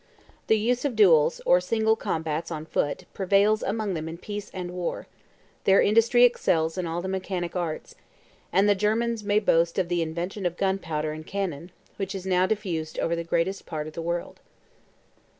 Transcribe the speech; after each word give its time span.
The 0.47 0.57
use 0.57 0.83
of 0.83 0.95
duels, 0.95 1.41
or 1.45 1.61
single 1.61 1.95
combats 1.95 2.49
on 2.49 2.65
foot, 2.65 3.05
prevails 3.13 3.61
among 3.61 3.93
them 3.93 4.09
in 4.09 4.17
peace 4.17 4.49
and 4.51 4.71
war: 4.71 5.05
their 5.65 5.79
industry 5.79 6.23
excels 6.23 6.75
in 6.75 6.87
all 6.87 7.03
the 7.03 7.07
mechanic 7.07 7.55
arts; 7.55 7.93
and 8.51 8.67
the 8.67 8.73
Germans 8.73 9.23
may 9.23 9.37
boast 9.37 9.77
of 9.77 9.89
the 9.89 10.01
invention 10.01 10.47
of 10.47 10.57
gunpowder 10.57 11.11
and 11.11 11.27
cannon, 11.27 11.69
which 11.97 12.15
is 12.15 12.25
now 12.25 12.47
diffused 12.47 12.97
over 12.97 13.15
the 13.15 13.23
greatest 13.23 13.67
part 13.67 13.85
of 13.85 13.93
the 13.93 14.01
world. 14.01 14.39